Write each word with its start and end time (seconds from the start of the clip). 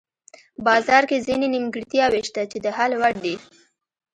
بازار 0.65 1.03
کې 1.09 1.23
ځینې 1.27 1.47
نیمګړتیاوې 1.53 2.21
شته 2.27 2.41
چې 2.51 2.57
د 2.65 2.67
حل 2.77 2.91
وړ 3.01 3.13
دي. 3.23 3.35